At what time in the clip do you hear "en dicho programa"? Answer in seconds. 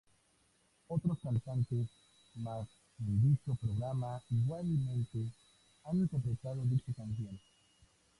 2.99-4.19